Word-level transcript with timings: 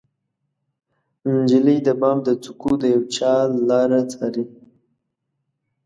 نجلۍ 1.33 1.77
د 1.87 1.89
بام 1.99 2.17
د 2.27 2.29
څوکو 2.43 2.71
د 2.81 2.83
یوچا 2.95 3.33
لاره 3.69 4.01
څارې 4.11 4.45